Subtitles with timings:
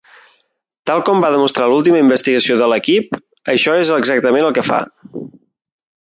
[0.89, 3.13] Tal com va demostrar l'última investigació de l'equip,
[3.55, 4.81] això és exactament el que fa.